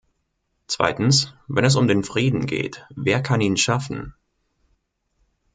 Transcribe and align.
Zweitens, 0.65 1.31
wenn 1.47 1.63
es 1.63 1.75
um 1.75 1.87
den 1.87 2.03
Frieden 2.03 2.47
geht, 2.47 2.87
wer 2.95 3.21
kann 3.21 3.39
ihn 3.39 3.55
schaffen? 3.55 4.15